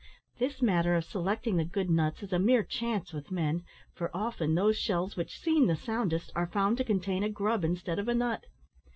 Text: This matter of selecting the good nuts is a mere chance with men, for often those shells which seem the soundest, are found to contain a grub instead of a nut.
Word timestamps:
This 0.39 0.63
matter 0.63 0.95
of 0.95 1.03
selecting 1.05 1.57
the 1.57 1.63
good 1.63 1.91
nuts 1.91 2.23
is 2.23 2.33
a 2.33 2.39
mere 2.39 2.63
chance 2.63 3.13
with 3.13 3.29
men, 3.29 3.63
for 3.93 4.09
often 4.17 4.55
those 4.55 4.75
shells 4.75 5.15
which 5.15 5.37
seem 5.37 5.67
the 5.67 5.75
soundest, 5.75 6.31
are 6.35 6.47
found 6.47 6.77
to 6.77 6.83
contain 6.83 7.21
a 7.21 7.29
grub 7.29 7.63
instead 7.63 7.99
of 7.99 8.07
a 8.07 8.15
nut. 8.15 8.45